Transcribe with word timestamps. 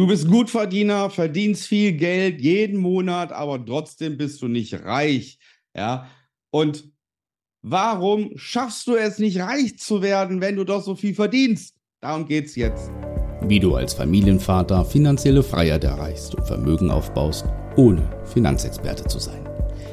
Du 0.00 0.06
bist 0.06 0.30
Gutverdiener, 0.30 1.10
verdienst 1.10 1.66
viel 1.66 1.92
Geld 1.92 2.40
jeden 2.40 2.78
Monat, 2.78 3.32
aber 3.32 3.62
trotzdem 3.62 4.16
bist 4.16 4.40
du 4.40 4.48
nicht 4.48 4.82
reich. 4.86 5.38
Ja. 5.76 6.06
Und 6.50 6.90
warum 7.60 8.30
schaffst 8.36 8.86
du 8.86 8.94
es 8.94 9.18
nicht, 9.18 9.38
reich 9.40 9.78
zu 9.78 10.00
werden, 10.00 10.40
wenn 10.40 10.56
du 10.56 10.64
doch 10.64 10.82
so 10.82 10.94
viel 10.94 11.14
verdienst? 11.14 11.74
Darum 12.00 12.24
geht's 12.24 12.56
jetzt. 12.56 12.90
Wie 13.42 13.60
du 13.60 13.74
als 13.74 13.92
Familienvater 13.92 14.86
finanzielle 14.86 15.42
Freiheit 15.42 15.84
erreichst 15.84 16.34
und 16.34 16.46
Vermögen 16.46 16.90
aufbaust, 16.90 17.44
ohne 17.76 18.00
Finanzexperte 18.24 19.04
zu 19.04 19.18
sein. 19.18 19.46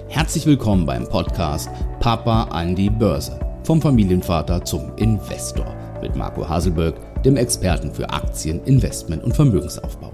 Herzlich 0.08 0.46
willkommen 0.46 0.86
beim 0.86 1.04
Podcast 1.10 1.70
Papa 2.00 2.44
an 2.44 2.78
die 2.78 2.90
Börse. 2.90 3.42
Vom 3.66 3.82
Familienvater 3.82 4.64
zum 4.64 4.96
Investor 4.96 5.76
mit 6.02 6.16
Marco 6.16 6.48
Haselberg 6.48 7.24
dem 7.24 7.38
Experten 7.38 7.94
für 7.94 8.10
Aktien, 8.10 8.64
Investment 8.66 9.24
und 9.24 9.36
Vermögensaufbau. 9.36 10.14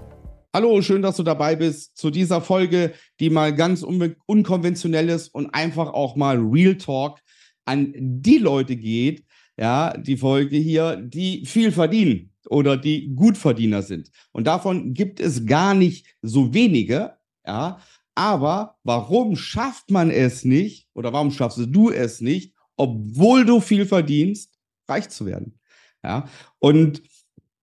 Hallo, 0.54 0.80
schön, 0.82 1.02
dass 1.02 1.16
du 1.16 1.22
dabei 1.22 1.56
bist 1.56 1.96
zu 1.96 2.10
dieser 2.10 2.40
Folge, 2.40 2.92
die 3.20 3.28
mal 3.28 3.54
ganz 3.54 3.82
un 3.82 4.14
unkonventionell 4.26 5.08
ist 5.08 5.28
und 5.28 5.52
einfach 5.52 5.92
auch 5.92 6.16
mal 6.16 6.38
Real 6.38 6.76
Talk 6.76 7.18
an 7.64 7.92
die 7.96 8.38
Leute 8.38 8.76
geht, 8.76 9.24
ja, 9.56 9.96
die 9.96 10.16
Folge 10.16 10.56
hier, 10.56 10.96
die 10.96 11.44
viel 11.44 11.72
verdienen 11.72 12.30
oder 12.48 12.76
die 12.76 13.14
Gutverdiener 13.14 13.82
sind. 13.82 14.10
Und 14.32 14.46
davon 14.46 14.94
gibt 14.94 15.20
es 15.20 15.44
gar 15.44 15.74
nicht 15.74 16.06
so 16.22 16.54
wenige, 16.54 17.14
ja. 17.46 17.78
Aber 18.16 18.76
warum 18.84 19.34
schafft 19.34 19.90
man 19.90 20.10
es 20.10 20.44
nicht 20.44 20.86
oder 20.94 21.12
warum 21.12 21.32
schaffst 21.32 21.58
du 21.58 21.90
es 21.90 22.20
nicht, 22.20 22.54
obwohl 22.76 23.44
du 23.44 23.60
viel 23.60 23.86
verdienst, 23.86 24.56
reich 24.88 25.08
zu 25.08 25.26
werden? 25.26 25.58
Ja, 26.04 26.28
und 26.58 27.02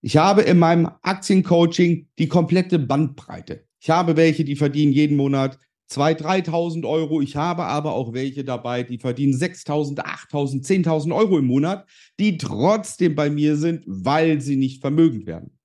ich 0.02 0.18
habe 0.18 0.42
in 0.42 0.58
meinem 0.58 0.90
Aktiencoaching 1.04 2.08
die 2.18 2.28
komplette 2.28 2.80
Bandbreite. 2.80 3.68
Ich 3.80 3.92
habe 3.92 4.18
welche, 4.18 4.44
die 4.44 4.56
verdienen 4.56 4.92
jeden 4.92 5.16
Monat 5.16 5.60
2.000, 5.92 6.48
3.000 6.48 6.90
Euro. 6.90 7.22
Ich 7.22 7.36
habe 7.36 7.66
aber 7.66 7.94
auch 7.94 8.14
welche 8.14 8.44
dabei, 8.44 8.82
die 8.82 8.98
verdienen 8.98 9.34
6.000, 9.34 10.00
8.000, 10.00 10.66
10.000 10.66 11.16
Euro 11.16 11.38
im 11.38 11.46
Monat, 11.46 11.88
die 12.20 12.40
trotzdem 12.40 13.14
bei 13.16 13.30
mir 13.30 13.58
sind, 13.58 13.84
weil 13.86 14.42
sie 14.42 14.56
nicht 14.56 14.82
vermögend 14.82 15.28
werden. 15.28 15.58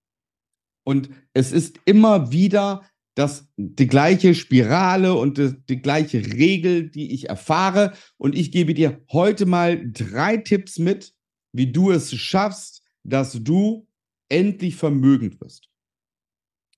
Und 0.84 1.08
es 1.32 1.52
ist 1.52 1.80
immer 1.86 2.30
wieder 2.30 2.82
das, 3.14 3.48
die 3.56 3.86
gleiche 3.86 4.34
Spirale 4.34 5.14
und 5.14 5.38
die, 5.38 5.54
die 5.68 5.80
gleiche 5.80 6.18
Regel, 6.18 6.90
die 6.90 7.14
ich 7.14 7.30
erfahre. 7.30 7.94
Und 8.18 8.36
ich 8.36 8.52
gebe 8.52 8.74
dir 8.74 9.00
heute 9.10 9.46
mal 9.46 9.90
drei 9.90 10.36
Tipps 10.36 10.78
mit, 10.78 11.15
wie 11.56 11.72
du 11.72 11.90
es 11.90 12.14
schaffst, 12.14 12.82
dass 13.02 13.32
du 13.42 13.86
endlich 14.28 14.76
vermögend 14.76 15.40
wirst. 15.40 15.68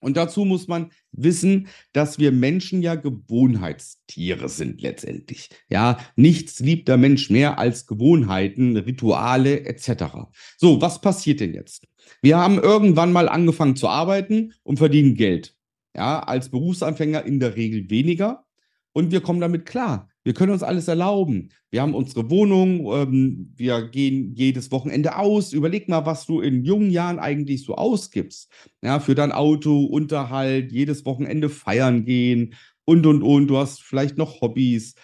Und 0.00 0.16
dazu 0.16 0.44
muss 0.44 0.68
man 0.68 0.92
wissen, 1.10 1.66
dass 1.92 2.20
wir 2.20 2.30
Menschen 2.30 2.82
ja 2.82 2.94
Gewohnheitstiere 2.94 4.48
sind 4.48 4.80
letztendlich. 4.80 5.50
Ja, 5.68 5.98
nichts 6.14 6.60
liebt 6.60 6.86
der 6.86 6.98
Mensch 6.98 7.30
mehr 7.30 7.58
als 7.58 7.86
Gewohnheiten, 7.86 8.76
Rituale 8.76 9.64
etc. 9.66 10.28
So, 10.56 10.80
was 10.80 11.00
passiert 11.00 11.40
denn 11.40 11.54
jetzt? 11.54 11.88
Wir 12.22 12.38
haben 12.38 12.58
irgendwann 12.58 13.10
mal 13.12 13.28
angefangen 13.28 13.74
zu 13.74 13.88
arbeiten 13.88 14.52
und 14.62 14.78
verdienen 14.78 15.16
Geld. 15.16 15.56
Ja, 15.96 16.20
als 16.20 16.50
Berufsanfänger 16.50 17.24
in 17.24 17.40
der 17.40 17.56
Regel 17.56 17.90
weniger 17.90 18.46
und 18.92 19.10
wir 19.10 19.20
kommen 19.20 19.40
damit 19.40 19.66
klar. 19.66 20.08
Wir 20.28 20.34
können 20.34 20.52
uns 20.52 20.62
alles 20.62 20.88
erlauben. 20.88 21.48
Wir 21.70 21.80
haben 21.80 21.94
unsere 21.94 22.28
Wohnung, 22.28 22.84
ähm, 22.92 23.50
wir 23.56 23.88
gehen 23.88 24.34
jedes 24.34 24.70
Wochenende 24.70 25.16
aus. 25.16 25.54
Überleg 25.54 25.88
mal, 25.88 26.04
was 26.04 26.26
du 26.26 26.42
in 26.42 26.66
jungen 26.66 26.90
Jahren 26.90 27.18
eigentlich 27.18 27.64
so 27.64 27.76
ausgibst. 27.76 28.52
Ja, 28.84 29.00
für 29.00 29.14
dein 29.14 29.32
Auto, 29.32 29.86
Unterhalt, 29.86 30.70
jedes 30.70 31.06
Wochenende 31.06 31.48
feiern 31.48 32.04
gehen 32.04 32.52
und 32.84 33.06
und 33.06 33.22
und. 33.22 33.46
Du 33.46 33.56
hast 33.56 33.82
vielleicht 33.82 34.18
noch 34.18 34.42
Hobbys 34.42 34.96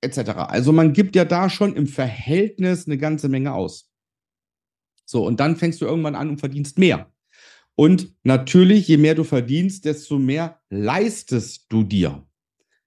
etc. 0.00 0.30
Also 0.48 0.72
man 0.72 0.92
gibt 0.92 1.14
ja 1.14 1.24
da 1.24 1.48
schon 1.48 1.76
im 1.76 1.86
Verhältnis 1.86 2.88
eine 2.88 2.98
ganze 2.98 3.28
Menge 3.28 3.54
aus. 3.54 3.92
So, 5.04 5.24
und 5.24 5.38
dann 5.38 5.54
fängst 5.54 5.82
du 5.82 5.84
irgendwann 5.84 6.16
an 6.16 6.30
und 6.30 6.40
verdienst 6.40 6.80
mehr. 6.80 7.12
Und 7.76 8.12
natürlich, 8.24 8.88
je 8.88 8.96
mehr 8.96 9.14
du 9.14 9.22
verdienst, 9.22 9.84
desto 9.84 10.18
mehr 10.18 10.60
leistest 10.68 11.66
du 11.68 11.84
dir. 11.84 12.26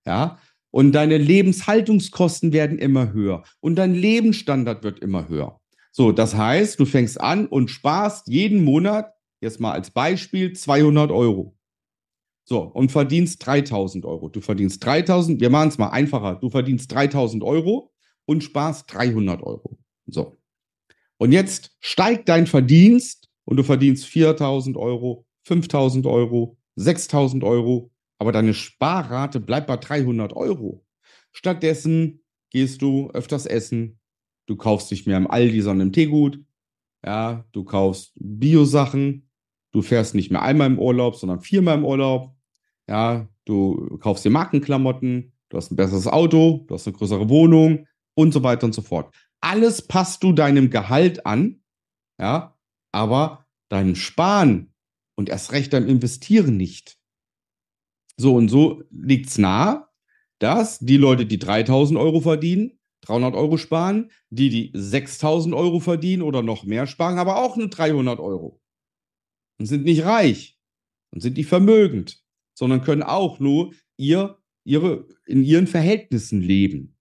Ja, 0.05 0.37
und 0.77 0.91
deine 0.91 1.17
Lebenshaltungskosten 1.17 2.53
werden 2.53 2.77
immer 2.77 3.11
höher 3.11 3.41
und 3.61 3.77
dein 3.77 3.95
Lebensstandard 3.95 4.83
wird 4.83 4.99
immer 4.99 5.27
höher. 5.27 5.59
So, 5.91 6.11
das 6.11 6.35
heißt, 6.35 6.79
du 6.79 6.85
fängst 6.85 7.19
an 7.19 7.47
und 7.47 7.71
sparst 7.71 8.27
jeden 8.27 8.63
Monat, 8.63 9.11
jetzt 9.41 9.59
mal 9.59 9.71
als 9.71 9.89
Beispiel, 9.89 10.53
200 10.53 11.09
Euro. 11.09 11.57
So, 12.45 12.59
und 12.61 12.91
verdienst 12.91 13.43
3000 13.43 14.05
Euro. 14.05 14.29
Du 14.29 14.39
verdienst 14.39 14.85
3000, 14.85 15.41
wir 15.41 15.49
machen 15.49 15.69
es 15.69 15.79
mal 15.79 15.89
einfacher. 15.89 16.35
Du 16.35 16.51
verdienst 16.51 16.91
3000 16.91 17.43
Euro 17.43 17.91
und 18.25 18.43
sparst 18.43 18.93
300 18.93 19.41
Euro. 19.41 19.79
So. 20.05 20.37
Und 21.17 21.31
jetzt 21.31 21.75
steigt 21.79 22.29
dein 22.29 22.45
Verdienst 22.45 23.29
und 23.45 23.57
du 23.57 23.63
verdienst 23.63 24.05
4000 24.05 24.77
Euro, 24.77 25.25
5000 25.45 26.05
Euro, 26.05 26.59
6000 26.75 27.43
Euro, 27.43 27.89
aber 28.19 28.31
deine 28.31 28.53
Sparrate 28.53 29.39
bleibt 29.39 29.67
bei 29.67 29.77
300 29.77 30.33
Euro. 30.33 30.85
Stattdessen 31.31 32.23
gehst 32.49 32.81
du 32.81 33.09
öfters 33.11 33.45
essen, 33.45 33.99
du 34.47 34.55
kaufst 34.55 34.91
nicht 34.91 35.07
mehr 35.07 35.17
im 35.17 35.29
Aldi, 35.29 35.61
sondern 35.61 35.87
im 35.87 35.93
Teegut, 35.93 36.43
ja, 37.05 37.45
du 37.51 37.63
kaufst 37.63 38.13
Bio-Sachen, 38.15 39.29
du 39.71 39.81
fährst 39.81 40.15
nicht 40.15 40.31
mehr 40.31 40.41
einmal 40.41 40.67
im 40.67 40.79
Urlaub, 40.79 41.15
sondern 41.15 41.41
viermal 41.41 41.77
im 41.77 41.85
Urlaub, 41.85 42.35
ja, 42.89 43.27
du 43.45 43.97
kaufst 43.99 44.25
dir 44.25 44.29
Markenklamotten, 44.29 45.33
du 45.49 45.57
hast 45.57 45.71
ein 45.71 45.75
besseres 45.75 46.07
Auto, 46.07 46.65
du 46.67 46.73
hast 46.73 46.87
eine 46.87 46.95
größere 46.95 47.29
Wohnung. 47.29 47.87
Und 48.19 48.31
so 48.31 48.41
weiter 48.41 48.65
und 48.65 48.73
so 48.73 48.81
fort. 48.81 49.13
Alles 49.41 49.83
passt 49.83 50.23
du 50.23 50.33
deinem 50.33 50.71
Gehalt 50.71 51.27
an, 51.27 51.61
ja, 52.19 52.57
aber 52.91 53.45
deinem 53.69 53.95
Sparen 53.95 54.73
und 55.15 55.29
erst 55.29 55.51
recht 55.51 55.71
deinem 55.71 55.87
Investieren 55.87 56.57
nicht. 56.57 56.96
So 58.19 58.35
und 58.35 58.49
so 58.49 58.83
liegt 58.91 59.27
es 59.27 59.37
nahe, 59.37 59.87
dass 60.39 60.79
die 60.79 60.97
Leute, 60.97 61.25
die 61.25 61.39
3000 61.39 61.99
Euro 61.99 62.19
verdienen, 62.19 62.79
300 63.01 63.35
Euro 63.35 63.57
sparen, 63.57 64.11
die, 64.29 64.49
die 64.49 64.71
6000 64.73 65.53
Euro 65.53 65.79
verdienen 65.79 66.23
oder 66.23 66.41
noch 66.41 66.65
mehr 66.65 66.87
sparen, 66.87 67.19
aber 67.19 67.37
auch 67.37 67.55
nur 67.55 67.69
300 67.69 68.19
Euro. 68.19 68.59
Und 69.59 69.67
sind 69.67 69.85
nicht 69.85 70.03
reich 70.03 70.59
und 71.11 71.21
sind 71.21 71.37
nicht 71.37 71.47
vermögend, 71.47 72.23
sondern 72.53 72.81
können 72.81 73.03
auch 73.03 73.39
nur 73.39 73.73
ihr, 73.97 74.37
ihre, 74.63 75.07
in 75.25 75.43
ihren 75.43 75.67
Verhältnissen 75.67 76.41
leben. 76.41 76.97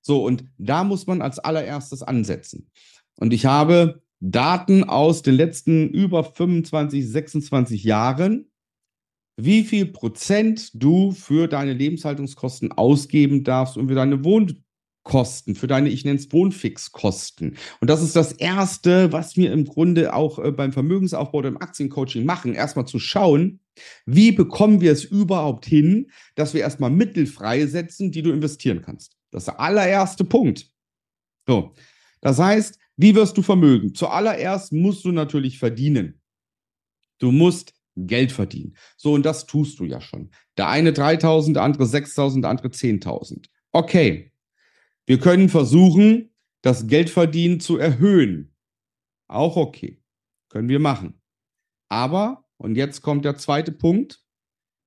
So, 0.00 0.24
und 0.24 0.44
da 0.56 0.82
muss 0.84 1.06
man 1.06 1.20
als 1.20 1.38
allererstes 1.38 2.02
ansetzen. 2.02 2.70
Und 3.16 3.32
ich 3.32 3.44
habe 3.44 4.02
Daten 4.20 4.84
aus 4.84 5.22
den 5.22 5.34
letzten 5.34 5.90
über 5.90 6.24
25, 6.24 7.06
26 7.06 7.84
Jahren 7.84 8.49
wie 9.44 9.64
viel 9.64 9.86
Prozent 9.86 10.70
du 10.74 11.12
für 11.12 11.48
deine 11.48 11.72
Lebenshaltungskosten 11.72 12.72
ausgeben 12.72 13.44
darfst 13.44 13.76
und 13.76 13.88
für 13.88 13.94
deine 13.94 14.24
Wohnkosten, 14.24 15.54
für 15.54 15.66
deine, 15.66 15.88
ich 15.88 16.04
nenne 16.04 16.18
es 16.18 16.32
Wohnfixkosten. 16.32 17.56
Und 17.80 17.90
das 17.90 18.02
ist 18.02 18.16
das 18.16 18.32
Erste, 18.32 19.12
was 19.12 19.36
wir 19.36 19.52
im 19.52 19.64
Grunde 19.64 20.14
auch 20.14 20.38
äh, 20.38 20.52
beim 20.52 20.72
Vermögensaufbau 20.72 21.38
oder 21.38 21.48
im 21.48 21.60
Aktiencoaching 21.60 22.24
machen. 22.24 22.54
Erstmal 22.54 22.86
zu 22.86 22.98
schauen, 22.98 23.60
wie 24.06 24.32
bekommen 24.32 24.80
wir 24.80 24.92
es 24.92 25.04
überhaupt 25.04 25.66
hin, 25.66 26.10
dass 26.34 26.54
wir 26.54 26.60
erstmal 26.60 26.90
Mittel 26.90 27.26
freisetzen, 27.26 28.12
die 28.12 28.22
du 28.22 28.30
investieren 28.30 28.82
kannst. 28.82 29.16
Das 29.30 29.42
ist 29.42 29.48
der 29.48 29.60
allererste 29.60 30.24
Punkt. 30.24 30.70
So. 31.46 31.74
Das 32.20 32.38
heißt, 32.38 32.78
wie 32.96 33.14
wirst 33.14 33.38
du 33.38 33.42
vermögen? 33.42 33.94
Zuallererst 33.94 34.72
musst 34.72 35.04
du 35.04 35.12
natürlich 35.12 35.58
verdienen. 35.58 36.20
Du 37.18 37.32
musst 37.32 37.74
Geld 38.06 38.32
verdienen. 38.32 38.76
So, 38.96 39.14
und 39.14 39.24
das 39.24 39.46
tust 39.46 39.78
du 39.78 39.84
ja 39.84 40.00
schon. 40.00 40.30
Der 40.56 40.68
eine 40.68 40.92
3000, 40.92 41.56
der 41.56 41.62
andere 41.62 41.86
6000, 41.86 42.44
der 42.44 42.50
andere 42.50 42.68
10.000. 42.68 43.46
Okay. 43.72 44.32
Wir 45.06 45.18
können 45.18 45.48
versuchen, 45.48 46.30
das 46.62 46.86
Geldverdienen 46.86 47.60
zu 47.60 47.78
erhöhen. 47.78 48.54
Auch 49.28 49.56
okay. 49.56 50.02
Können 50.48 50.68
wir 50.68 50.80
machen. 50.80 51.20
Aber, 51.88 52.44
und 52.58 52.76
jetzt 52.76 53.02
kommt 53.02 53.24
der 53.24 53.36
zweite 53.36 53.72
Punkt, 53.72 54.22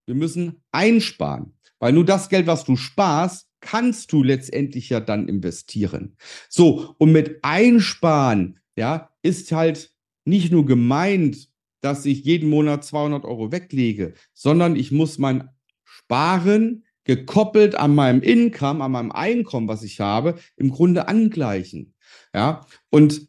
wir 0.05 0.15
müssen 0.15 0.63
einsparen. 0.71 1.57
Weil 1.79 1.93
nur 1.93 2.05
das 2.05 2.29
Geld, 2.29 2.47
was 2.47 2.63
du 2.63 2.75
sparst, 2.75 3.49
kannst 3.59 4.11
du 4.11 4.23
letztendlich 4.23 4.89
ja 4.89 4.99
dann 4.99 5.27
investieren. 5.27 6.17
So, 6.49 6.95
und 6.97 7.11
mit 7.11 7.39
Einsparen, 7.43 8.59
ja, 8.75 9.09
ist 9.21 9.51
halt 9.51 9.93
nicht 10.25 10.51
nur 10.51 10.65
gemeint, 10.65 11.49
dass 11.83 12.05
ich 12.05 12.23
jeden 12.23 12.49
Monat 12.49 12.83
200 12.83 13.25
Euro 13.25 13.51
weglege, 13.51 14.13
sondern 14.33 14.75
ich 14.75 14.91
muss 14.91 15.17
mein 15.17 15.49
Sparen 15.83 16.85
gekoppelt 17.05 17.75
an 17.75 17.95
meinem 17.95 18.21
Income, 18.21 18.83
an 18.83 18.91
meinem 18.93 19.11
Einkommen, 19.11 19.67
was 19.67 19.83
ich 19.83 19.99
habe, 19.99 20.35
im 20.55 20.69
Grunde 20.71 21.07
angleichen. 21.07 21.93
Ja, 22.33 22.65
und 22.89 23.27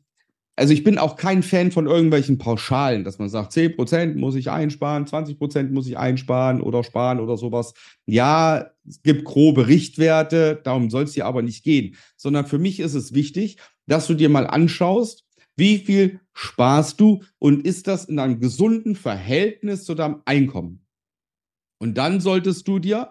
Also 0.56 0.72
ich 0.72 0.84
bin 0.84 0.98
auch 0.98 1.16
kein 1.16 1.42
Fan 1.42 1.72
von 1.72 1.86
irgendwelchen 1.86 2.38
Pauschalen, 2.38 3.02
dass 3.02 3.18
man 3.18 3.28
sagt, 3.28 3.52
10% 3.52 4.16
muss 4.16 4.36
ich 4.36 4.50
einsparen, 4.50 5.04
20% 5.04 5.72
muss 5.72 5.88
ich 5.88 5.98
einsparen 5.98 6.60
oder 6.60 6.84
sparen 6.84 7.18
oder 7.18 7.36
sowas. 7.36 7.74
Ja, 8.06 8.70
es 8.86 9.02
gibt 9.02 9.24
grobe 9.24 9.66
Richtwerte, 9.66 10.60
darum 10.62 10.90
soll 10.90 11.04
es 11.04 11.14
hier 11.14 11.26
aber 11.26 11.42
nicht 11.42 11.64
gehen, 11.64 11.96
sondern 12.16 12.46
für 12.46 12.58
mich 12.58 12.78
ist 12.78 12.94
es 12.94 13.12
wichtig, 13.14 13.56
dass 13.86 14.06
du 14.06 14.14
dir 14.14 14.28
mal 14.28 14.46
anschaust, 14.46 15.23
wie 15.56 15.78
viel 15.78 16.20
sparst 16.32 17.00
du 17.00 17.22
und 17.38 17.64
ist 17.66 17.86
das 17.86 18.06
in 18.06 18.18
einem 18.18 18.40
gesunden 18.40 18.96
Verhältnis 18.96 19.84
zu 19.84 19.94
deinem 19.94 20.22
Einkommen? 20.24 20.84
Und 21.78 21.98
dann 21.98 22.20
solltest 22.20 22.66
du 22.66 22.78
dir 22.78 23.10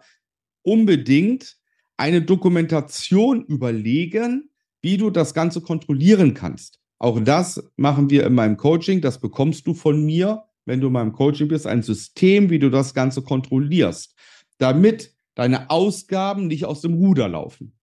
unbedingt 0.62 1.58
eine 1.98 2.22
Dokumentation 2.22 3.44
überlegen, 3.46 4.50
wie 4.82 4.98
du 4.98 5.10
das 5.10 5.34
Ganze 5.34 5.62
kontrollieren 5.62 6.34
kannst. 6.34 6.80
Auch 7.00 7.20
das 7.20 7.64
machen 7.76 8.10
wir 8.10 8.26
in 8.26 8.34
meinem 8.34 8.58
Coaching. 8.58 9.02
Das 9.02 9.20
bekommst 9.20 9.68
du 9.68 9.74
von 9.74 10.06
mir, 10.06 10.44
wenn 10.66 10.82
du 10.82 10.88
in 10.88 10.94
meinem 10.94 11.14
Coaching 11.14 11.48
bist, 11.48 11.68
ein 11.68 11.84
System, 11.84 12.50
wie 12.50 12.60
du 12.60 12.70
das 12.70 12.94
Ganze 12.94 13.22
kontrollierst, 13.22 14.16
damit 14.58 15.14
deine 15.36 15.70
Ausgaben 15.70 16.48
nicht 16.48 16.66
aus 16.66 16.82
dem 16.82 16.94
Ruder 16.94 17.28
laufen. 17.28 17.74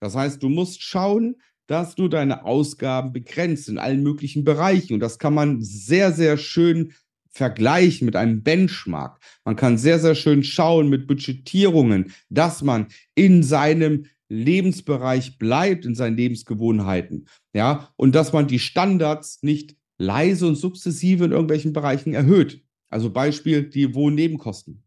Das 0.00 0.14
heißt, 0.16 0.42
du 0.42 0.48
musst 0.48 0.82
schauen, 0.82 1.36
dass 1.66 1.94
du 1.94 2.08
deine 2.08 2.44
Ausgaben 2.44 3.12
begrenzt 3.12 3.68
in 3.68 3.78
allen 3.78 4.02
möglichen 4.02 4.44
Bereichen. 4.44 4.94
Und 4.94 5.00
das 5.00 5.18
kann 5.18 5.34
man 5.34 5.62
sehr, 5.62 6.12
sehr 6.12 6.36
schön 6.36 6.92
vergleichen 7.30 8.04
mit 8.04 8.16
einem 8.16 8.42
Benchmark. 8.42 9.18
Man 9.44 9.56
kann 9.56 9.78
sehr, 9.78 9.98
sehr 9.98 10.14
schön 10.14 10.44
schauen 10.44 10.88
mit 10.88 11.06
Budgetierungen, 11.06 12.12
dass 12.28 12.62
man 12.62 12.88
in 13.14 13.42
seinem 13.42 14.06
Lebensbereich 14.28 15.38
bleibt, 15.38 15.84
in 15.84 15.94
seinen 15.94 16.16
Lebensgewohnheiten. 16.16 17.28
Ja, 17.54 17.92
und 17.96 18.14
dass 18.14 18.32
man 18.32 18.48
die 18.48 18.58
Standards 18.58 19.42
nicht 19.42 19.76
leise 19.98 20.46
und 20.46 20.56
sukzessive 20.56 21.24
in 21.24 21.32
irgendwelchen 21.32 21.72
Bereichen 21.72 22.14
erhöht. 22.14 22.62
Also 22.90 23.10
Beispiel 23.10 23.62
die 23.62 23.94
Wohnnebenkosten 23.94 24.82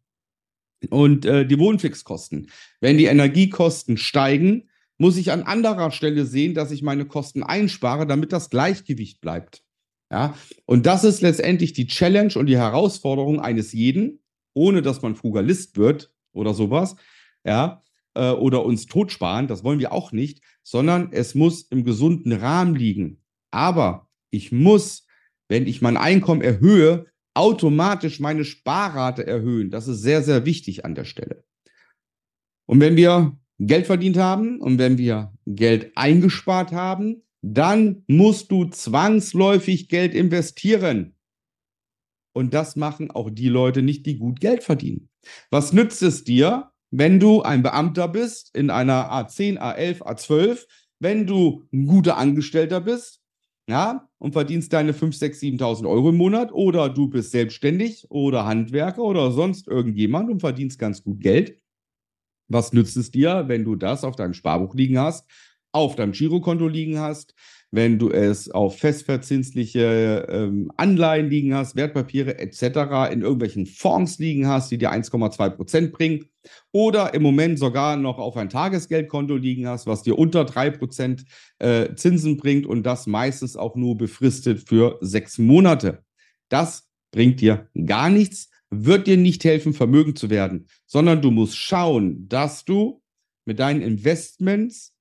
und 0.90 1.26
äh, 1.26 1.46
die 1.46 1.58
Wohnfixkosten. 1.58 2.52
Wenn 2.80 2.98
die 2.98 3.06
Energiekosten 3.06 3.98
steigen, 3.98 4.70
muss 4.98 5.18
ich 5.18 5.32
an 5.32 5.44
anderer 5.44 5.92
Stelle 5.92 6.26
sehen, 6.26 6.54
dass 6.54 6.72
ich 6.72 6.82
meine 6.82 7.06
Kosten 7.06 7.44
einspare, 7.44 8.08
damit 8.08 8.32
das 8.32 8.50
Gleichgewicht 8.50 9.22
bleibt. 9.22 9.64
Ja, 10.12 10.36
und 10.66 10.86
das 10.86 11.04
ist 11.04 11.22
letztendlich 11.22 11.74
die 11.74 11.88
Challenge 11.88 12.34
und 12.36 12.46
die 12.46 12.58
Herausforderung 12.58 13.40
eines 13.40 13.74
jeden, 13.74 14.20
ohne 14.54 14.82
dass 14.82 15.02
man 15.02 15.16
Frugalist 15.16 15.78
wird 15.78 16.14
oder 16.32 16.54
sowas, 16.54 16.96
ja, 17.44 17.82
äh, 18.14 18.32
oder 18.32 18.64
uns 18.64 18.86
totsparen, 18.86 19.48
das 19.48 19.64
wollen 19.64 19.80
wir 19.80 19.92
auch 19.92 20.12
nicht, 20.12 20.44
sondern 20.64 21.12
es 21.12 21.36
muss 21.36 21.64
im 21.64 21.84
gesunden 21.84 22.32
Rahmen 22.32 22.76
liegen. 22.76 23.22
Aber 23.52 24.10
ich 24.30 24.52
muss, 24.52 25.08
wenn 25.48 25.68
ich 25.68 25.82
mein 25.82 25.98
Einkommen 25.98 26.42
erhöhe, 26.42 27.08
automatisch 27.34 28.20
meine 28.20 28.46
Sparrate 28.46 29.28
erhöhen. 29.28 29.70
Das 29.70 29.88
ist 29.88 30.02
sehr, 30.02 30.24
sehr 30.24 30.46
wichtig 30.46 30.86
an 30.86 30.96
der 30.96 31.06
Stelle. 31.06 31.44
Und 32.66 32.80
wenn 32.80 32.96
wir 32.96 33.38
Geld 33.60 33.88
verdient 33.88 34.18
haben 34.18 34.60
und 34.60 34.80
wenn 34.80 34.98
wir 34.98 35.34
Geld 35.46 35.92
eingespart 35.96 36.72
haben, 36.72 37.24
dann 37.42 38.04
musst 38.08 38.52
du 38.52 38.66
zwangsläufig 38.66 39.88
Geld 39.88 40.14
investieren. 40.14 41.16
Und 42.34 42.54
das 42.54 42.76
machen 42.76 43.12
auch 43.12 43.30
die 43.30 43.48
Leute 43.48 43.82
nicht, 43.82 44.06
die 44.06 44.18
gut 44.18 44.42
Geld 44.42 44.64
verdienen. 44.64 45.10
Was 45.52 45.72
nützt 45.72 46.02
es 46.02 46.24
dir, 46.24 46.72
wenn 46.92 47.20
du 47.20 47.44
ein 47.44 47.64
Beamter 47.64 48.08
bist 48.08 48.56
in 48.56 48.70
einer 48.70 49.12
A10, 49.12 49.58
A11, 49.58 50.02
A12, 50.02 50.66
wenn 51.00 51.28
du 51.28 51.68
ein 51.72 51.86
guter 51.86 52.18
Angestellter 52.18 52.82
bist, 52.82 53.22
ja, 53.68 54.08
und 54.20 54.34
verdienst 54.34 54.74
deine 54.74 54.94
5, 54.94 55.16
6, 55.16 55.40
7.000 55.40 55.90
Euro 55.90 56.10
im 56.10 56.18
Monat 56.18 56.52
oder 56.52 56.90
du 56.90 57.08
bist 57.08 57.32
selbstständig 57.32 58.06
oder 58.10 58.46
Handwerker 58.46 59.02
oder 59.02 59.32
sonst 59.32 59.68
irgendjemand 59.68 60.30
und 60.30 60.40
verdienst 60.40 60.78
ganz 60.78 61.04
gut 61.04 61.20
Geld. 61.20 61.60
Was 62.48 62.74
nützt 62.74 62.98
es 62.98 63.12
dir, 63.12 63.46
wenn 63.48 63.64
du 63.64 63.76
das 63.76 64.04
auf 64.04 64.16
deinem 64.16 64.34
Sparbuch 64.34 64.76
liegen 64.76 65.00
hast 65.00 65.26
auf 65.76 65.98
deinem 65.98 66.14
Girokonto 66.14 66.70
liegen 66.70 67.00
hast, 67.00 67.36
wenn 67.70 68.00
du 68.00 68.10
es 68.10 68.50
auf 68.50 68.80
festverzinsliche 68.80 70.26
ähm, 70.30 70.72
Anleihen 70.78 71.30
liegen 71.30 71.54
hast, 71.54 71.76
Wertpapiere 71.76 72.40
etc. 72.40 73.12
in 73.12 73.22
irgendwelchen 73.22 73.66
Fonds 73.66 74.18
liegen 74.18 74.48
hast, 74.48 74.72
die 74.72 74.78
dir 74.78 74.94
1,2 74.94 75.50
Prozent 75.50 75.92
bringen 75.92 76.30
oder 76.72 77.14
im 77.14 77.22
Moment 77.24 77.60
sogar 77.60 77.98
noch 77.98 78.20
auf 78.20 78.38
ein 78.38 78.48
Tagesgeldkonto 78.48 79.36
liegen 79.36 79.68
hast, 79.68 79.86
was 79.86 80.04
dir 80.04 80.18
unter 80.18 80.46
3 80.46 80.70
Prozent 80.72 81.26
äh, 81.60 81.94
Zinsen 81.96 82.38
bringt 82.38 82.66
und 82.66 82.84
das 82.84 83.06
meistens 83.06 83.58
auch 83.58 83.76
nur 83.76 83.98
befristet 83.98 84.66
für 84.66 84.98
sechs 85.02 85.38
Monate. 85.38 86.06
Das 86.48 86.88
bringt 87.12 87.42
dir 87.42 87.68
gar 87.86 88.10
nichts, 88.10 88.50
wird 88.70 89.08
dir 89.08 89.18
nicht 89.18 89.44
helfen, 89.44 89.74
Vermögen 89.74 90.16
zu 90.16 90.30
werden, 90.30 90.68
sondern 90.86 91.22
du 91.22 91.32
musst 91.32 91.58
schauen, 91.58 92.28
dass 92.28 92.66
du 92.66 93.02
mit 93.46 93.60
deinen 93.60 93.82
Investments 93.82 94.94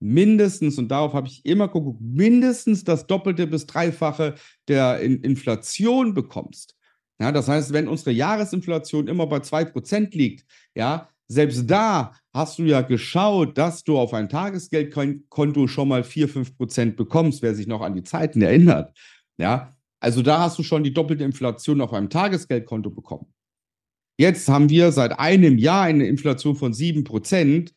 mindestens, 0.00 0.78
und 0.78 0.88
darauf 0.88 1.14
habe 1.14 1.28
ich 1.28 1.44
immer 1.46 1.68
geguckt, 1.68 2.00
mindestens 2.02 2.84
das 2.84 3.06
Doppelte 3.06 3.46
bis 3.46 3.66
Dreifache 3.66 4.34
der 4.68 5.00
In 5.00 5.22
Inflation 5.22 6.12
bekommst. 6.12 6.76
Ja, 7.20 7.30
das 7.32 7.48
heißt, 7.48 7.72
wenn 7.72 7.88
unsere 7.88 8.10
Jahresinflation 8.10 9.08
immer 9.08 9.26
bei 9.26 9.38
2% 9.38 10.16
liegt, 10.16 10.44
ja, 10.74 11.08
selbst 11.26 11.70
da 11.70 12.12
hast 12.34 12.58
du 12.58 12.64
ja 12.64 12.82
geschaut, 12.82 13.56
dass 13.56 13.84
du 13.84 13.96
auf 13.96 14.12
ein 14.12 14.28
Tagesgeldkonto 14.28 15.68
schon 15.68 15.88
mal 15.88 16.04
4, 16.04 16.28
5% 16.28 16.96
bekommst, 16.96 17.40
wer 17.40 17.54
sich 17.54 17.66
noch 17.66 17.80
an 17.80 17.94
die 17.94 18.02
Zeiten 18.02 18.42
erinnert. 18.42 18.94
Ja, 19.38 19.73
also 20.04 20.20
da 20.20 20.38
hast 20.38 20.58
du 20.58 20.62
schon 20.62 20.84
die 20.84 20.92
doppelte 20.92 21.24
Inflation 21.24 21.80
auf 21.80 21.94
einem 21.94 22.10
Tagesgeldkonto 22.10 22.90
bekommen. 22.90 23.32
Jetzt 24.18 24.46
haben 24.50 24.68
wir 24.68 24.92
seit 24.92 25.18
einem 25.18 25.56
Jahr 25.56 25.84
eine 25.84 26.06
Inflation 26.06 26.56
von 26.56 26.74
7%. 26.74 27.72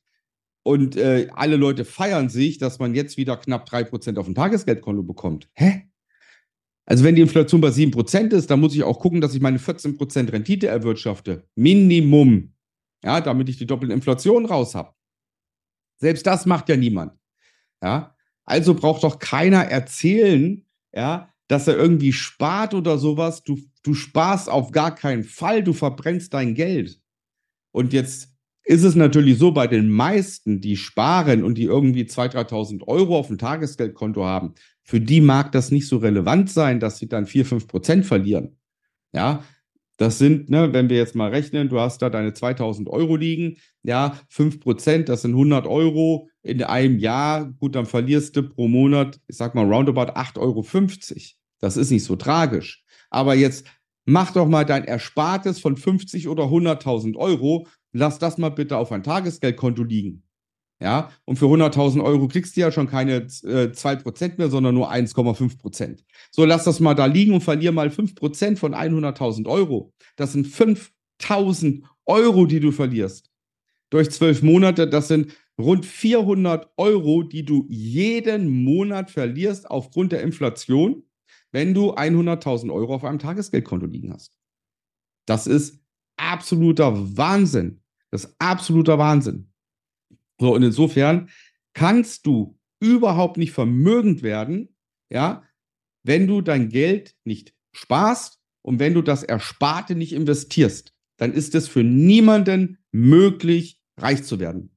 Und 0.63 0.97
äh, 0.97 1.29
alle 1.33 1.55
Leute 1.55 1.85
feiern 1.85 2.27
sich, 2.27 2.57
dass 2.57 2.79
man 2.79 2.93
jetzt 2.93 3.15
wieder 3.15 3.37
knapp 3.37 3.69
3% 3.69 4.17
auf 4.17 4.25
dem 4.25 4.35
Tagesgeldkonto 4.35 5.03
bekommt. 5.03 5.49
Hä? 5.53 5.87
Also 6.85 7.05
wenn 7.05 7.15
die 7.15 7.21
Inflation 7.21 7.61
bei 7.61 7.69
7% 7.69 8.33
ist, 8.33 8.51
dann 8.51 8.59
muss 8.59 8.75
ich 8.75 8.83
auch 8.83 8.99
gucken, 8.99 9.21
dass 9.21 9.33
ich 9.33 9.39
meine 9.39 9.59
14% 9.59 10.29
Rendite 10.29 10.67
erwirtschafte. 10.67 11.47
Minimum. 11.55 12.53
Ja, 13.05 13.21
damit 13.21 13.47
ich 13.47 13.57
die 13.57 13.65
doppelte 13.65 13.93
Inflation 13.93 14.45
raus 14.45 14.75
habe. 14.75 14.93
Selbst 15.95 16.27
das 16.27 16.45
macht 16.45 16.67
ja 16.67 16.75
niemand. 16.75 17.13
Ja, 17.81 18.17
also 18.43 18.73
braucht 18.73 19.05
doch 19.05 19.17
keiner 19.17 19.63
erzählen, 19.63 20.65
ja, 20.93 21.33
dass 21.47 21.67
er 21.67 21.77
irgendwie 21.77 22.13
spart 22.13 22.73
oder 22.73 22.97
sowas. 22.97 23.43
Du, 23.43 23.59
du 23.83 23.93
sparst 23.93 24.49
auf 24.49 24.71
gar 24.71 24.93
keinen 24.93 25.23
Fall, 25.23 25.63
du 25.63 25.73
verbrennst 25.73 26.33
dein 26.33 26.55
Geld. 26.55 26.99
Und 27.71 27.93
jetzt 27.93 28.33
ist 28.63 28.83
es 28.83 28.95
natürlich 28.95 29.37
so, 29.37 29.51
bei 29.51 29.67
den 29.67 29.89
meisten, 29.89 30.59
die 30.59 30.75
sparen 30.75 31.43
und 31.43 31.57
die 31.57 31.63
irgendwie 31.63 32.03
2.000, 32.03 32.49
3.000 32.49 32.87
Euro 32.87 33.17
auf 33.17 33.27
dem 33.27 33.37
Tagesgeldkonto 33.37 34.25
haben, 34.25 34.55
für 34.83 34.99
die 34.99 35.21
mag 35.21 35.51
das 35.53 35.71
nicht 35.71 35.87
so 35.87 35.97
relevant 35.97 36.49
sein, 36.49 36.79
dass 36.79 36.97
sie 36.97 37.07
dann 37.07 37.25
4, 37.25 37.45
5 37.45 37.67
Prozent 37.67 38.05
verlieren. 38.05 38.57
Ja, 39.13 39.43
das 39.97 40.17
sind, 40.17 40.49
ne, 40.49 40.73
wenn 40.73 40.89
wir 40.89 40.97
jetzt 40.97 41.15
mal 41.15 41.29
rechnen, 41.29 41.69
du 41.69 41.79
hast 41.79 42.01
da 42.01 42.09
deine 42.09 42.33
2000 42.33 42.87
Euro 42.89 43.15
liegen, 43.15 43.57
ja, 43.83 44.19
5 44.29 44.59
Prozent, 44.59 45.09
das 45.09 45.23
sind 45.23 45.31
100 45.31 45.65
Euro 45.65 46.29
in 46.47 46.63
einem 46.63 46.99
Jahr. 46.99 47.45
Gut, 47.59 47.75
dann 47.75 47.85
verlierst 47.85 48.35
du 48.35 48.43
pro 48.43 48.67
Monat, 48.67 49.19
ich 49.27 49.37
sag 49.37 49.55
mal, 49.55 49.65
roundabout 49.65 50.13
8,50 50.13 50.37
Euro. 50.39 50.65
Das 51.59 51.77
ist 51.77 51.91
nicht 51.91 52.03
so 52.03 52.15
tragisch. 52.15 52.83
Aber 53.09 53.35
jetzt 53.35 53.65
mach 54.05 54.31
doch 54.31 54.47
mal 54.47 54.65
dein 54.65 54.83
Erspartes 54.83 55.59
von 55.59 55.77
50 55.77 56.27
oder 56.27 56.45
100.000 56.45 57.15
Euro 57.15 57.67
lass 57.97 58.19
das 58.19 58.37
mal 58.37 58.49
bitte 58.49 58.77
auf 58.77 58.91
ein 58.91 59.03
Tagesgeldkonto 59.03 59.83
liegen. 59.83 60.23
Ja, 60.79 61.09
und 61.25 61.37
für 61.37 61.45
100.000 61.45 62.03
Euro 62.03 62.27
kriegst 62.27 62.55
du 62.55 62.61
ja 62.61 62.71
schon 62.71 62.87
keine 62.87 63.15
äh, 63.15 63.71
2% 63.71 64.37
mehr, 64.37 64.51
sondern 64.51 64.75
nur 64.75 64.91
1,5%. 64.91 66.03
So, 66.29 66.45
lass 66.45 66.65
das 66.65 66.79
mal 66.79 66.93
da 66.93 67.07
liegen 67.07 67.33
und 67.33 67.41
verlier 67.41 67.71
mal 67.71 67.87
5% 67.87 68.57
von 68.57 68.75
100.000 68.75 69.47
Euro. 69.47 69.91
Das 70.17 70.33
sind 70.33 70.45
5.000 70.45 71.81
Euro, 72.05 72.45
die 72.45 72.59
du 72.59 72.71
verlierst. 72.71 73.31
Durch 73.89 74.11
zwölf 74.11 74.43
Monate, 74.43 74.87
das 74.87 75.07
sind 75.07 75.33
rund 75.59 75.85
400 75.85 76.71
Euro, 76.77 77.23
die 77.23 77.43
du 77.43 77.65
jeden 77.69 78.63
Monat 78.63 79.11
verlierst 79.11 79.69
aufgrund 79.69 80.11
der 80.11 80.21
Inflation, 80.21 81.03
wenn 81.51 81.73
du 81.73 81.93
100.000 81.93 82.71
Euro 82.71 82.95
auf 82.95 83.03
einem 83.03 83.19
Tagesgeldkonto 83.19 83.85
liegen 83.85 84.13
hast. 84.13 84.37
Das 85.25 85.47
ist 85.47 85.81
absoluter 86.17 87.17
Wahnsinn. 87.17 87.81
Das 88.11 88.25
ist 88.25 88.35
absoluter 88.39 88.97
Wahnsinn. 88.97 89.51
So, 90.39 90.53
und 90.53 90.63
insofern 90.63 91.29
kannst 91.73 92.25
du 92.25 92.57
überhaupt 92.79 93.37
nicht 93.37 93.51
vermögend 93.51 94.21
werden, 94.21 94.75
ja, 95.11 95.43
wenn 96.03 96.27
du 96.27 96.41
dein 96.41 96.69
Geld 96.69 97.15
nicht 97.25 97.53
sparst 97.73 98.39
und 98.61 98.79
wenn 98.79 98.93
du 98.93 99.01
das 99.01 99.23
Ersparte 99.23 99.95
nicht 99.95 100.13
investierst. 100.13 100.93
Dann 101.17 101.33
ist 101.33 101.55
es 101.55 101.67
für 101.67 101.83
niemanden 101.83 102.77
möglich, 102.91 103.81
reich 103.97 104.23
zu 104.23 104.39
werden. 104.39 104.76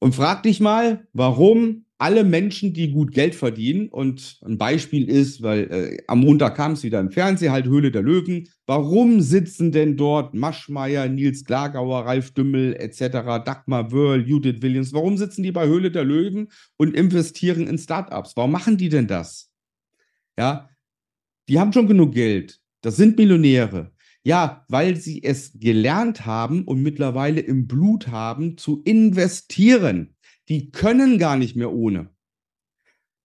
Und 0.00 0.14
frag 0.14 0.42
dich 0.44 0.60
mal, 0.60 1.06
warum 1.12 1.84
alle 2.00 2.22
Menschen, 2.22 2.72
die 2.72 2.92
gut 2.92 3.10
Geld 3.10 3.34
verdienen, 3.34 3.88
und 3.88 4.38
ein 4.44 4.56
Beispiel 4.56 5.10
ist, 5.10 5.42
weil 5.42 5.62
äh, 5.72 5.96
am 6.06 6.20
Montag 6.20 6.54
kam 6.54 6.72
es 6.72 6.84
wieder 6.84 7.00
im 7.00 7.10
Fernsehen, 7.10 7.50
halt 7.50 7.66
Höhle 7.66 7.90
der 7.90 8.02
Löwen, 8.02 8.48
warum 8.66 9.20
sitzen 9.20 9.72
denn 9.72 9.96
dort 9.96 10.32
Maschmeyer, 10.32 11.08
Nils 11.08 11.44
Glagauer, 11.44 12.06
Ralf 12.06 12.30
Dümmel 12.30 12.76
etc., 12.76 13.42
Dagmar 13.44 13.90
Wörl, 13.90 14.28
Judith 14.28 14.62
Williams, 14.62 14.92
warum 14.92 15.16
sitzen 15.16 15.42
die 15.42 15.50
bei 15.50 15.66
Höhle 15.66 15.90
der 15.90 16.04
Löwen 16.04 16.52
und 16.76 16.94
investieren 16.94 17.66
in 17.66 17.78
Startups? 17.78 18.36
Warum 18.36 18.52
machen 18.52 18.76
die 18.76 18.88
denn 18.88 19.08
das? 19.08 19.50
Ja, 20.38 20.70
die 21.48 21.58
haben 21.58 21.72
schon 21.72 21.88
genug 21.88 22.14
Geld, 22.14 22.60
das 22.80 22.96
sind 22.96 23.18
Millionäre. 23.18 23.90
Ja, 24.24 24.64
weil 24.68 24.96
sie 24.96 25.22
es 25.22 25.52
gelernt 25.54 26.26
haben 26.26 26.64
und 26.64 26.82
mittlerweile 26.82 27.40
im 27.40 27.66
Blut 27.66 28.08
haben, 28.08 28.58
zu 28.58 28.82
investieren 28.84 30.14
die 30.48 30.70
können 30.70 31.18
gar 31.18 31.36
nicht 31.36 31.56
mehr 31.56 31.72
ohne. 31.72 32.10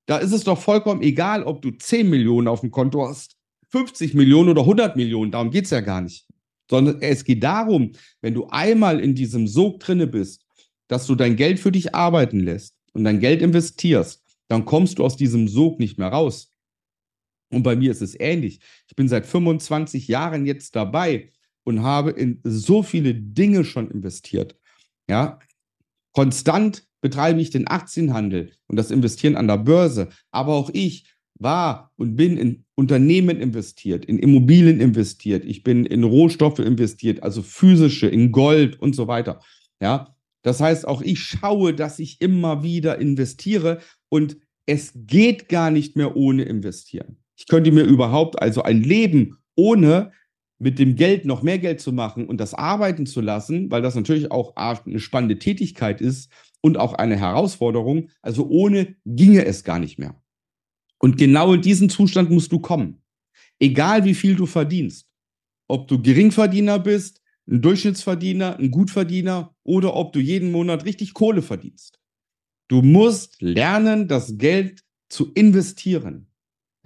Da 0.06 0.18
ist 0.18 0.34
es 0.34 0.44
doch 0.44 0.60
vollkommen 0.60 1.02
egal, 1.02 1.44
ob 1.44 1.62
du 1.62 1.72
10 1.72 2.10
Millionen 2.10 2.48
auf 2.48 2.62
dem 2.62 2.72
Konto 2.72 3.08
hast, 3.08 3.38
50 3.70 4.14
Millionen 4.14 4.50
oder 4.50 4.62
100 4.62 4.96
Millionen. 4.98 5.32
Darum 5.32 5.50
geht 5.50 5.66
es 5.66 5.72
ja 5.72 5.80
gar 5.80 6.02
nicht. 6.02 6.28
Sondern 6.70 7.02
es 7.02 7.24
geht 7.24 7.44
darum, 7.44 7.94
wenn 8.22 8.34
du 8.34 8.48
einmal 8.48 9.00
in 9.00 9.16
diesem 9.16 9.48
Sog 9.48 9.80
drinne 9.80 10.08
bist, 10.08 10.46
dass 10.88 11.08
du 11.08 11.16
dein 11.16 11.36
Geld 11.36 11.60
für 11.60 11.72
dich 11.72 11.96
arbeiten 11.96 12.40
lässt 12.40 12.76
und 12.94 13.06
dein 13.06 13.20
Geld 13.20 13.42
investierst, 13.42 14.24
dann 14.50 14.66
kommst 14.66 15.00
du 15.00 15.06
aus 15.06 15.16
diesem 15.16 15.48
Sog 15.48 15.80
nicht 15.80 15.98
mehr 15.98 16.10
raus. 16.10 16.52
Und 17.54 17.64
bei 17.64 17.76
mir 17.76 17.92
ist 17.92 18.02
es 18.02 18.20
ähnlich. 18.20 18.60
Ich 18.88 18.96
bin 18.96 19.08
seit 19.08 19.26
25 19.26 20.08
Jahren 20.08 20.46
jetzt 20.46 20.76
dabei 20.76 21.32
und 21.64 21.82
habe 21.82 22.12
in 22.12 22.40
so 22.44 22.84
viele 22.84 23.14
Dinge 23.14 23.64
schon 23.64 23.90
investiert. 23.90 24.58
Ja, 25.10 25.40
konstant 26.14 26.88
betreibe 27.02 27.42
ich 27.42 27.50
den 27.50 27.68
Aktienhandel 27.68 28.52
und 28.68 28.78
das 28.78 28.92
Investieren 28.92 29.36
an 29.36 29.48
der 29.48 29.58
Börse. 29.58 30.10
Aber 30.32 30.54
auch 30.54 30.70
ich 30.74 31.06
war 31.36 31.92
und 31.98 32.16
bin 32.16 32.38
in 32.38 32.66
Unternehmen 32.76 33.40
investiert, 33.40 34.06
in 34.06 34.20
Immobilien 34.20 34.80
investiert, 34.80 35.44
ich 35.46 35.64
bin 35.64 35.86
in 35.86 36.04
Rohstoffe 36.04 36.60
investiert, 36.60 37.22
also 37.22 37.42
physische, 37.42 38.08
in 38.08 38.32
Gold 38.32 38.80
und 38.80 38.96
so 38.96 39.08
weiter. 39.08 39.42
Ja, 39.82 40.16
das 40.44 40.62
heißt, 40.62 40.88
auch 40.88 41.02
ich 41.02 41.20
schaue, 41.20 41.74
dass 41.74 42.00
ich 42.00 42.22
immer 42.22 42.64
wieder 42.64 43.00
investiere 43.00 43.80
und 44.10 44.38
es 44.66 44.94
geht 44.96 45.50
gar 45.50 45.72
nicht 45.72 45.96
mehr 45.96 46.16
ohne 46.16 46.44
investieren. 46.44 47.18
Ich 47.44 47.48
könnte 47.48 47.72
mir 47.72 47.84
überhaupt 47.84 48.42
also 48.42 48.64
ein 48.64 48.82
Leben 48.82 49.38
ohne 49.56 50.12
mit 50.60 50.80
dem 50.80 50.96
Geld 50.96 51.26
noch 51.26 51.44
mehr 51.44 51.60
Geld 51.60 51.82
zu 51.82 51.92
machen 51.92 52.26
und 52.26 52.38
das 52.38 52.54
arbeiten 52.54 53.06
zu 53.06 53.20
lassen, 53.22 53.70
weil 53.70 53.82
das 53.82 53.96
natürlich 53.96 54.32
auch 54.32 54.56
eine 54.56 55.00
spannende 55.00 55.38
Tätigkeit 55.38 56.00
ist, 56.00 56.32
und 56.64 56.78
auch 56.78 56.94
eine 56.94 57.18
Herausforderung. 57.18 58.10
Also 58.22 58.48
ohne 58.48 58.96
ginge 59.06 59.46
es 59.46 59.64
gar 59.64 59.80
nicht 59.80 60.00
mehr. 60.00 60.20
Und 60.98 61.18
genau 61.18 61.54
in 61.54 61.62
diesen 61.62 61.90
Zustand 61.90 62.32
musst 62.32 62.52
du 62.52 62.60
kommen. 62.60 63.04
Egal 63.60 64.06
wie 64.06 64.16
viel 64.16 64.36
du 64.36 64.46
verdienst. 64.46 65.10
Ob 65.68 65.88
du 65.88 66.02
Geringverdiener 66.02 66.80
bist, 66.80 67.22
ein 67.48 67.62
Durchschnittsverdiener, 67.62 68.58
ein 68.58 68.72
Gutverdiener 68.72 69.54
oder 69.64 69.96
ob 69.96 70.14
du 70.14 70.20
jeden 70.20 70.52
Monat 70.52 70.86
richtig 70.86 71.14
Kohle 71.14 71.42
verdienst. 71.42 72.00
Du 72.70 72.82
musst 72.82 73.42
lernen, 73.42 74.08
das 74.08 74.38
Geld 74.38 74.84
zu 75.10 75.34
investieren. 75.34 76.32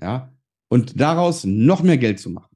Ja, 0.02 0.34
und 0.70 1.00
daraus 1.00 1.44
noch 1.46 1.84
mehr 1.84 1.98
Geld 1.98 2.20
zu 2.20 2.30
machen. 2.30 2.56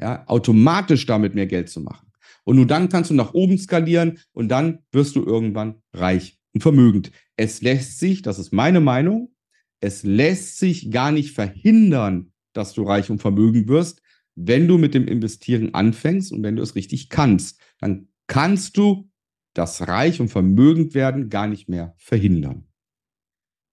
Ja, 0.00 0.26
automatisch 0.28 1.06
damit 1.06 1.34
mehr 1.34 1.46
Geld 1.46 1.70
zu 1.70 1.80
machen. 1.80 2.12
Und 2.44 2.56
nur 2.56 2.66
dann 2.66 2.88
kannst 2.88 3.10
du 3.10 3.14
nach 3.14 3.34
oben 3.34 3.58
skalieren 3.58 4.18
und 4.32 4.48
dann 4.48 4.80
wirst 4.92 5.16
du 5.16 5.24
irgendwann 5.24 5.82
reich 5.92 6.38
und 6.52 6.60
vermögend. 6.60 7.10
Es 7.36 7.62
lässt 7.62 7.98
sich, 7.98 8.22
das 8.22 8.38
ist 8.38 8.52
meine 8.52 8.80
Meinung, 8.80 9.34
es 9.80 10.04
lässt 10.04 10.58
sich 10.58 10.90
gar 10.90 11.12
nicht 11.12 11.32
verhindern, 11.32 12.32
dass 12.52 12.72
du 12.72 12.82
reich 12.82 13.10
und 13.10 13.20
vermögend 13.20 13.68
wirst, 13.68 14.00
wenn 14.34 14.68
du 14.68 14.78
mit 14.78 14.94
dem 14.94 15.08
Investieren 15.08 15.74
anfängst 15.74 16.32
und 16.32 16.42
wenn 16.42 16.56
du 16.56 16.62
es 16.62 16.74
richtig 16.74 17.08
kannst. 17.08 17.60
Dann 17.78 18.08
kannst 18.26 18.76
du 18.76 19.10
das 19.54 19.88
Reich 19.88 20.20
und 20.20 20.28
Vermögend 20.28 20.94
werden 20.94 21.30
gar 21.30 21.46
nicht 21.46 21.68
mehr 21.68 21.94
verhindern. 21.96 22.66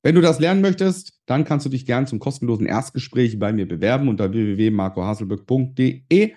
Wenn 0.04 0.16
du 0.16 0.22
das 0.22 0.40
lernen 0.40 0.62
möchtest, 0.62 1.14
dann 1.26 1.46
kannst 1.46 1.66
du 1.66 1.70
dich 1.70 1.86
gern 1.86 2.06
zum 2.06 2.20
kostenlosen 2.20 2.66
Erstgespräch 2.66 3.40
bei 3.40 3.54
mir 3.54 3.66
bewerben 3.66 4.10
unter 4.10 4.34
www.marcohaselböck.de. 4.34 6.34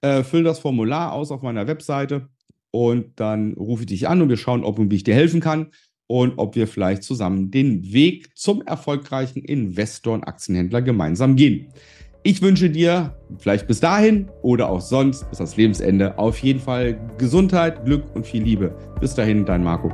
Äh, 0.00 0.22
füll 0.22 0.44
das 0.44 0.58
Formular 0.58 1.12
aus 1.12 1.30
auf 1.30 1.40
meiner 1.40 1.66
Webseite 1.66 2.28
und 2.70 3.18
dann 3.18 3.54
rufe 3.54 3.82
ich 3.82 3.88
dich 3.88 4.08
an 4.08 4.20
und 4.20 4.28
wir 4.28 4.36
schauen, 4.36 4.62
ob 4.62 4.78
und 4.78 4.90
wie 4.90 4.96
ich 4.96 5.04
dir 5.04 5.14
helfen 5.14 5.40
kann 5.40 5.68
und 6.06 6.34
ob 6.36 6.54
wir 6.54 6.68
vielleicht 6.68 7.02
zusammen 7.02 7.50
den 7.50 7.92
Weg 7.92 8.36
zum 8.36 8.60
erfolgreichen 8.62 9.42
Investor 9.42 10.12
und 10.12 10.24
Aktienhändler 10.24 10.82
gemeinsam 10.82 11.34
gehen. 11.34 11.68
Ich 12.24 12.42
wünsche 12.42 12.68
dir 12.68 13.16
vielleicht 13.38 13.66
bis 13.66 13.80
dahin 13.80 14.28
oder 14.42 14.68
auch 14.68 14.82
sonst 14.82 15.28
bis 15.30 15.38
ans 15.38 15.56
Lebensende 15.56 16.18
auf 16.18 16.38
jeden 16.40 16.60
Fall 16.60 17.00
Gesundheit, 17.16 17.86
Glück 17.86 18.14
und 18.14 18.26
viel 18.26 18.42
Liebe. 18.42 18.76
Bis 19.00 19.14
dahin, 19.14 19.46
dein 19.46 19.64
Marco. 19.64 19.90